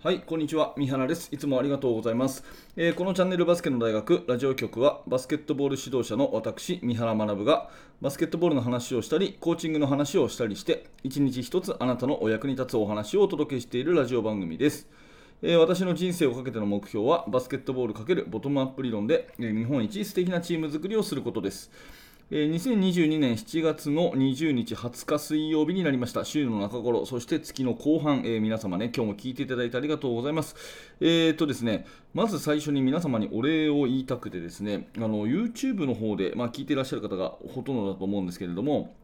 [0.00, 0.74] はい、こんにちは。
[0.76, 1.28] 三原です。
[1.32, 2.44] いつもありがとうございます、
[2.76, 7.68] えー、このチャンネルバスケの大学ラジオ局はバスケットボール指導者の私、三原学が
[8.00, 14.88] バスケットボールの話をしたり、コーチングの話をしたりして、一日一つあなたのお役に立つお話をお届けしているラジオ番組です。
[15.42, 21.72] えー、私の人生をかけての目標はバスケットボール×ボトムアップ理論で、えー、日本一素敵なチーム作りをすることです。
[22.30, 26.26] え2022年7月の20日20日水曜日になりました。
[26.26, 30.54] 週の中頃、そして月の後半、えー、皆様ね、今日も聞いていただいてありがとうございます。
[31.00, 38.94] えー、とですね、まず最初に皆様にお礼を言いたくてですね、あの YouTube の方で、まあ、聞いていらっしゃる方がほとんどだと思うんですけれども、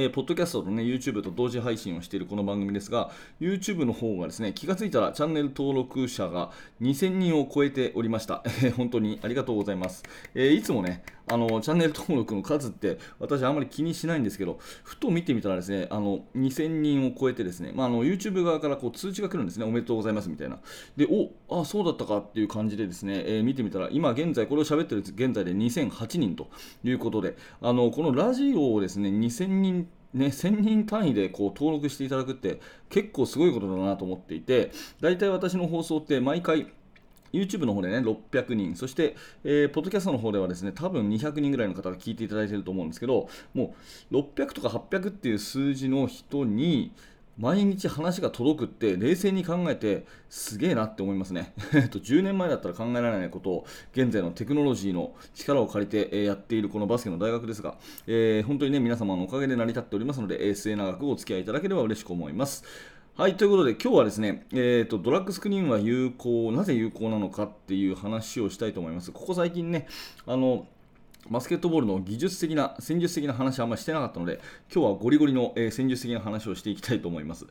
[0.00, 8.70] えー、ポッドキャストとね、YouTube と同時配信をしているこの番組ですが、YouTube の方がですね、気がついたらチャンネル登録者が2000人を超えておりましたえ。
[8.70, 10.04] 本当にありがとうございます。
[10.36, 20.60] えー、いつもね、あのチャンネル登録の数って私あんまり気にしないんですけど、ふと見てみたらですね、あの2000人を超えてですね、まあ、あの YouTube 側からこう通知が来るんですね、おめでとうございますみたいな。
[20.96, 26.48] で、おあ、そうだったかっていう感じでですね、えー、見てみたら、今現在、これを喋ってる現在で2008人と
[26.84, 29.87] いうことで、あのこのラジオをですね、2000人
[30.18, 36.66] ね、1000人単位でこう登録していただくって結構すごいことだなと思っていて、大体私の放送って毎回
[37.32, 43.74] YouTube の方でね、600人、そして、えー、ポッドキャストの方ではですね、多分200人ぐらいの方が聞いていただいていると思うんですけど、も
[44.10, 46.92] う600とか800っていう数字の人に、
[47.38, 51.52] 毎日話が届くって冷静に考えてすげえなって思いますね。
[51.70, 57.76] 10年前だったら考えられないことを現在のテクノロジーの力を借りてやっているこのバスケの大学ですが、
[58.08, 62.64] えー、本当にね皆様のおかげで成り立っておりますので、末永くお付き合いいただければ嬉しく思います。
[63.16, 69.10] はい、ということで今日はですね、えーと、ドラッグスクリーンは有効、なぜ有効なのかっていう話をしたいと思います。
[69.10, 69.88] ここ最近ね、
[70.24, 70.68] あの
[71.30, 74.40] バスケットボールの技術的な、戦術的な話はあんまりしてなかったので、
[74.72, 77.46] 今日はゴリゴリの、え、戦術的な話をしていきたいと思います。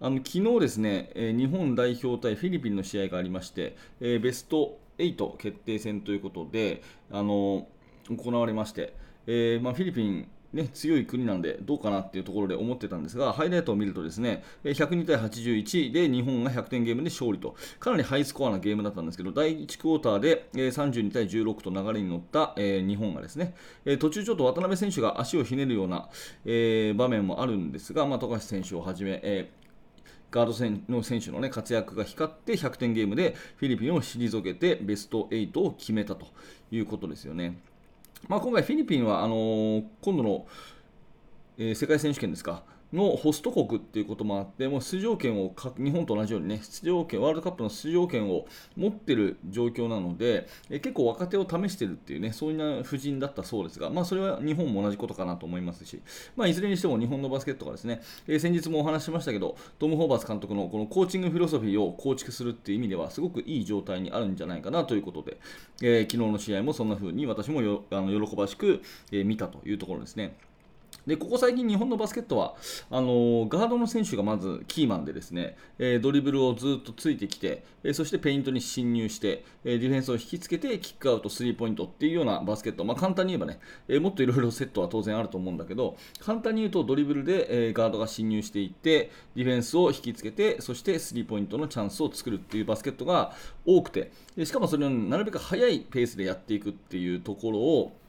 [0.00, 7.68] あの昨日ですね、え、日本代表対フィリピンの試合がありまして、え、ベスト8決定戦ということで、あの
[8.08, 8.94] 行われまして、
[9.26, 23.54] えまあ、フィリピンね、強い国なんでどうかなっていうところで思ってたんですが、ハイライトを見るとですね、102対81で日本が100点ゲームで勝利と、かなりハイスコアなゲームだったんですけど、第1クォーターで32対16と流れに乗った日本がですね、
[23.98, 26.08] 途中ちょっと渡辺選手が足をひねるような
[26.96, 29.50] 場面もあるんですが、まあ、富樫選手をはじめ、
[30.32, 36.26] ガードの選手の、ね、活躍が光って100点ゲームでフィリピンを退けてベスト8を決めたと
[36.70, 37.58] いうことですよね。
[38.28, 40.46] まあ、今回、フィリピンはあの、今度の、
[41.58, 42.62] えー、世界選手権ですか、
[42.92, 48.46] のホスト国っていうこともあって、もう出場権を日本と同じようにね、出場権、ワールドカップの出場権を
[48.76, 56.00] 持ってる状況なので、え結構若手を試してるっていうね、そういう布陣だったそうですが、まあ、それは日本も同じことかなと思いますし、
[56.36, 65.38] まあ、いずれにしても日本のバスケットがですね、えー、先日もお話ししましたけど、トム・ホーバス監督のこのコーチングフィロソフィーを構築するっていう意味では、すごくいい状態にあるんじゃないかなということで、
[65.82, 70.36] えー、昨日の試合もそんな風に私もあの喜ばしく、えー、見たというところですね。
[71.06, 72.54] でここ最近、日本のバスケットは
[72.90, 93.34] あのガードの選手がまずキーマンでですね、え、ドリブルをずっとついてきて、え、そしてペイントに侵入して、え、ディフェンスを引きつけてキックアウト、スリーポイントっていうようなバスケット、まあ、簡単に言えばね、えもっといろいろセットは当然あると思うんだけど、簡単に言うとドリブルで、えガードが侵入していって、ディフェンスを引きつけて、そしてスリーポイントのチャンスを作るっていうバスケットが
[93.64, 97.99] 多くて、でしかもそれをなるべく速いペースでやっていくっていうところを、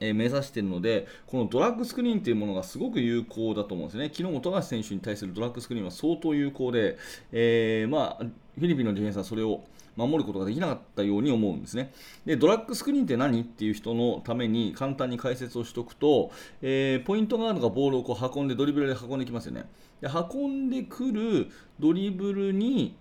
[0.00, 4.06] え目指しているので、このドラッグスクリーンというものがすごく有効だと思うんですね。
[4.06, 6.96] 昨日も富樫選手に対するドラッグスクリーンは相当有効で、
[7.32, 9.64] えー、まあ、フィリピンのディフェンスはそれを
[9.96, 11.92] 守ることができなかったように思うんですね。
[12.24, 16.30] で、ドラッグスクリーンって何っていう人のために簡単に解説をしておくと、
[16.60, 19.64] えー、ポイントガードがボールをこう運んでドリブルで運んできますよね。
[20.00, 21.48] で運んでくる
[21.80, 22.96] ドリブルに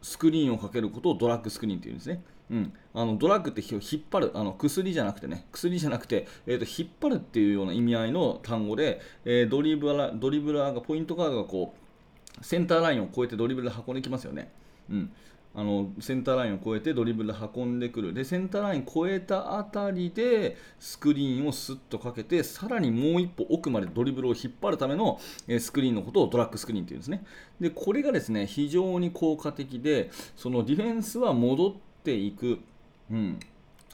[0.00, 2.22] スクリーンをかけることをドラッグスクリーンっていうんですね。
[2.50, 11.74] うん、あのドラッグって引っ張るあの薬じゃなくてね薬じゃなくて、えーと、引っ張るっていうような意味合いの単語で、えー、ドリブラドリブラーがポイントガードがこ
[12.40, 14.50] うセンターラインを越えてドリブルで運んできますよね、
[14.90, 15.12] うん、
[15.54, 18.12] あのセンターラインを越えてドリブルで運んでくる。
[18.12, 25.20] でセンターライン越えたあたりでスクリーンをスッとかけてさらにもう一歩奥までドリブルを引っ張るための
[25.60, 27.24] スクリーンのことをドラッグスクリーンというんですね。
[27.60, 32.60] でこれがですね非常に効果的でそのディフェンスは戻っていく、
[33.10, 33.40] うん、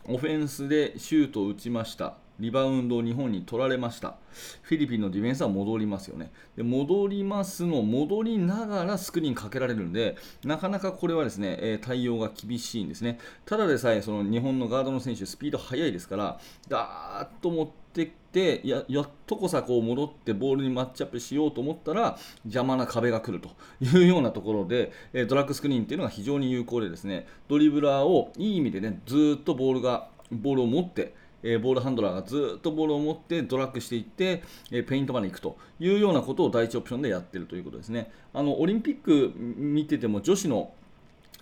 [0.08, 2.23] オフェンスでシュートを打ちました。
[2.40, 4.16] リバウンドを日本に取られました。
[4.62, 6.32] フィリピンのディフェンスは戻りますよね。
[6.56, 13.18] で戻りますの、戻りながらスクリーンかけられるんで、なかなかこれはですね、え対応が厳しいんですね。
[13.44, 23.50] ただでさえ、その日本のガードの選手、スピード速いですから、ダーッと持ってきてややっとこさこう戻ってボールにマッチアップしようと思ったら邪魔な壁が来ると
[23.80, 31.14] いうようなところで、えドラッグスクリーンっていうのが非常に有効でですねドリブラーをいい意味でねずっとボールがボールを持って
[31.44, 34.42] えボールハンドラーがずっとボールを持ってドラッグしていって、
[34.72, 38.10] えペイントまで行くというようなことを第1オプションでやっているということですね。
[38.32, 40.72] あのオリンピック見てても女子の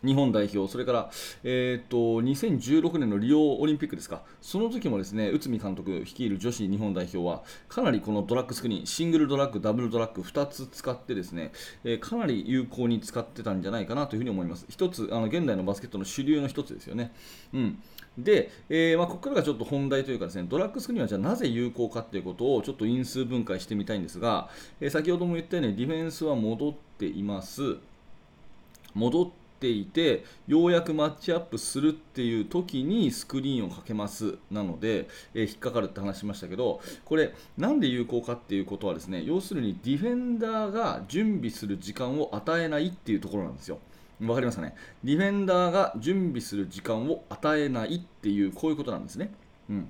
[0.05, 1.11] 日本代表、それから、
[1.45, 11.53] えーと、2016年のリオオリンピックですか、その時もですね内海監督率いる女子日本代表は、かなりこのドラッグスクリーン、シングルドラッグ、ダブルドラッグ、2つ使ってですね、
[11.85, 14.67] えー、かなり有効に使ってたんじゃないかなというふに思います。
[14.69, 17.13] 一つ、あの現代のバスケットの主流の一つですよね。
[17.55, 17.79] うん
[18.19, 24.51] で、えー、まあ、ここからがちょっと本題というかですね、ドラッグスクリーンはじゃあなぜ有効かということをちょっと因数分解してみたいんですが、
[24.81, 27.79] えー、先ほども言ったようにディフェンスは戻っています。
[28.95, 29.31] 戻っ
[29.63, 43.79] ていてようやくマッチアップするっていう時にスクリーンをかけますなので、えー、引っかかるって話しましたけどこれなんで有効かっていうことはですね要するにディフェンダーが準備する時間を与えないっていうところなんですよ。
[44.27, 44.75] わかりますかね？
[45.03, 49.33] ディフェンダーが準備する時間を与えないっていうこういうことなんですね。
[49.71, 49.89] うん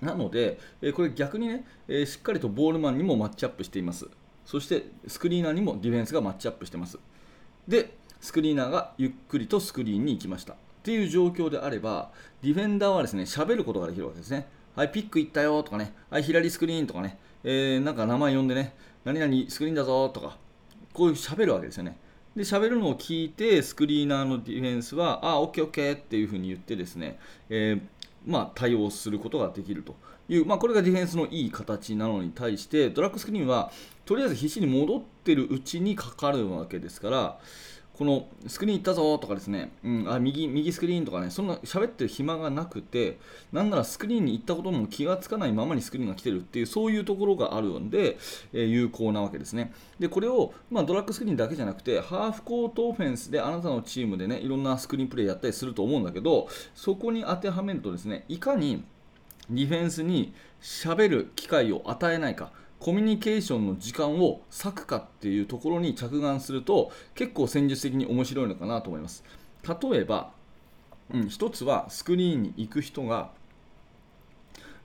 [0.00, 4.08] なので、えこれ逆にね、えしっかりとボールマンにもマッチアップしています。
[4.44, 6.98] そしてスクリーナーにもディフェンスがマッチアップしてます。
[7.68, 10.54] で、スクリーナーがゆっくりとスクリーンに行きました。
[10.54, 12.10] っていう状況であれば
[12.40, 14.46] ディフェンダーはですね喋ることができるわけですね。
[14.76, 15.92] はいピック行ったよとかね。
[16.08, 18.74] はい左スクリーンとかね、えー、なんか名前呼んでね。
[19.04, 20.38] 何々スクリーンだぞとか。
[20.92, 21.96] こういう喋るわけですよね。
[22.36, 27.18] で喋るのを聞いてスクリーナーのディフェンスはあオッケーオッケーっていうふうに言ってですね、
[27.50, 27.80] えー、
[28.24, 29.96] まあ、対応することができると
[30.28, 33.70] いう、まあ、これがディフェンスのいい形なのに対してドラッグスクリーンは
[34.06, 37.38] とりあえず必死に戻ってるうちにかかるわけですから
[37.94, 43.18] このスクリーン行ったぞとかですね、うん、あ右右スクリーンとかね、そんな喋ってる暇がなくて、
[43.52, 48.16] なんならスクリーンに行ったことも気がつかないままにスクリーンが来てるっていう、そういうところがあるので、
[48.52, 49.72] えー、有効なわけですね。
[49.98, 58.84] で、これを、まあ、ドラッグスクリーンだけじゃなくて、ハーフコートオフェンスであなたのチームでね、いろんなスクリーンプレーやったりすると思うんだけど、そこに当てはめるとですね、いかに
[59.50, 62.52] ディフェンスに喋る機会を与えないか。
[62.82, 69.22] コミュニケーションの時間を割くかっていうところに着眼すると結構戦術的に面白いのかなと思います
[69.62, 70.32] 例えば、
[71.14, 73.30] うん、一つはスクリーンに行く人が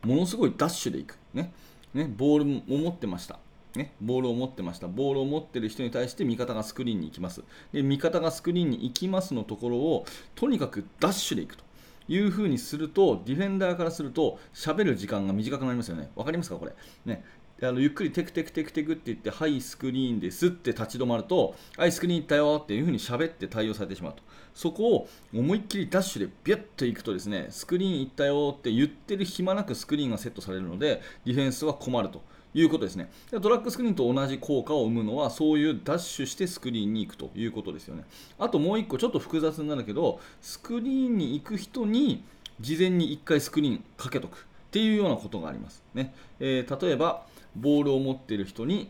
[0.03, 1.51] ものすごいダッシュで行く、ね
[1.95, 3.39] ね、ボールを持ってました
[3.75, 4.87] ね、ボールを持ってました。
[4.87, 7.43] ボールを持ってる人に対して味方がスクリーンに行きます。
[7.71, 11.63] で、味方がスクリーンに行きますのところを、とにかくダッシュで行くと
[12.07, 16.09] いうふうにすると、ディフェンダーからすると、喋る時間が短くなりますよね。
[16.15, 16.73] わかりますかこれ。
[17.05, 17.23] ね。
[17.61, 24.21] あのゆっくりテクテクテクテクって言って、はい、スクリーンですって立ち止まると、はい、スクリーン行ったよっていうふうに喋って対応されてしまうと。
[24.53, 32.21] そこを思いっきりダッシュでビュッと行くとですね、スクリーン行ったよって言ってる暇なくスクリーンがセットされるので、ディフェンスは困ると。
[32.53, 33.11] いうことですね。
[33.29, 38.03] ドラッグスクリーンと同じ効果を生むのは、そういうダッシュしてスクリーンに行くということですよね。
[38.39, 42.23] あともう1個、ちょっと複雑になるけど、スクリーンに行く人に
[42.59, 44.39] 事前に1回スクリーンかけとくっ
[44.71, 45.83] ていうようなことがあります。
[45.93, 47.27] ねえー、例えば、
[47.57, 48.89] ボールを持っている人に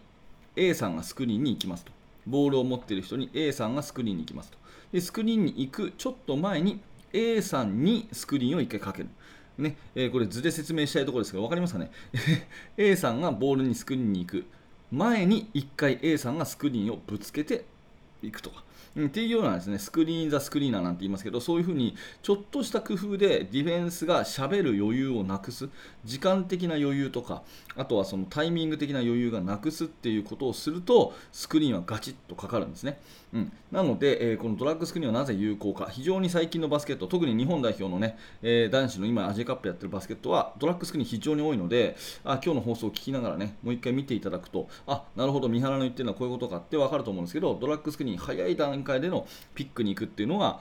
[0.55, 1.91] A さんがスクリーンに行きますと。
[2.25, 4.57] ボールを持っている人に A さんがスクリーンに行きますと。
[4.91, 6.81] でスクリーンに行くちょっと前に
[7.13, 9.09] A さんにスクリーンを1回かける。
[9.57, 11.89] ねえー、これ図で説明したいところですが分かりますかね
[12.77, 14.45] ?A さんがボールにスクリーンに行く
[14.91, 17.65] 前に1回 A さんがスクリーンをぶつけて
[18.21, 18.63] いくとか。
[19.05, 25.69] っていうようなですね、スクリーン・ザ・スクリーナーなんて言いますけど、そういうふうにちょっとした工夫でディフェンスがしゃべる余裕をなくす、
[26.03, 27.43] 時間的な余裕とか、
[27.75, 32.99] あとはそのタイミング的な余裕がなくすっていうことをすると、スクリーンはガチッとかかるんですね。
[33.33, 50.59] うん、なので、えー、このドラッグスクリーンはなぜ有効か、非常に最近のバスケット、特に日本代表のね、えー、男子の今、アジアカップやってるバスケットは、ドラッグスクリーン非常に多いので、あ今日の放送を聞きながらね、もう一回見ていただくと、あなるほど、三原の言ってるのはこういうことかって分かると思うんですけど、ドラッグスクリーン、早い段階階でのピックに行くっていうのは、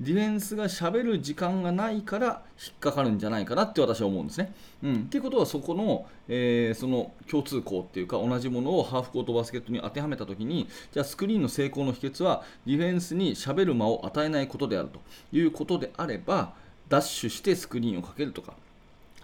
[0.00, 4.52] ディフェンスがしゃべる時間がないから引っかかるんじゃないかなって私は思うんですね。
[4.84, 15.00] うん、っていうことはそこの,、えー、その共通項っていうか同じものをハーフコートバスケットに当てはめたときにじゃあスクリーンの成功の秘訣はディフェンスにしゃべる間を与えないことであると
[15.32, 16.54] いうことであれば
[16.88, 18.54] ダッシュしてスクリーンをかけるとか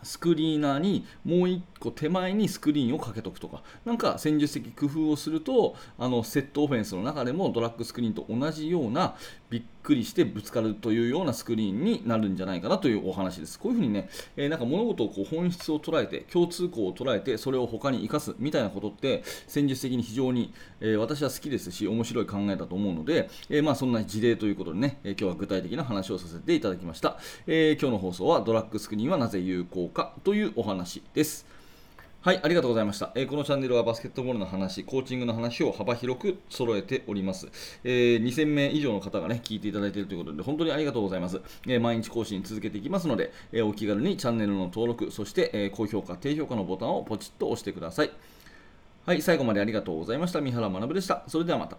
[0.05, 9.17] スクリーナーにもう1個手前にスクリーンをかけとくとか、なんか戦術的工夫をすると、あのセットオフェンスの中でもドラッグスクリーンと同じような
[9.51, 13.59] ビッくりしてぶつかるというようなスクリーンになるんじゃないかなというお話です。
[13.59, 27.19] こういうふうにね、えー、なんか物事をこう本質を捉えて、共通項を捉えて、それを他に生かすみたいなことって、戦術的に非常に、えー、私は好きですし、面白い考えだと思うので、えー、まあそんな事例ということでね、え今日は具体的な話をさせていただきました。
[27.47, 31.64] え今日の放送はドラッグスクリーンはなぜ有効かというお話です。
[32.25, 37.49] はい、ありがとうございました、えー、このチャンネルはバスケットボールの話、コーチングの話を幅広く揃えております。
[37.85, 41.43] えー、2000名以上の方がね、聞いていただいているということで、本当にありがとうございます。
[41.67, 48.11] えー、毎日更新続けていきますので、えお気軽にチャンネルの登録、そして、え高評価、低評価のボタンをポチッと押してください。
[49.05, 50.41] はい、最後までありがとうございました。
[50.41, 51.25] 三原学でした。
[51.29, 51.77] それではまた。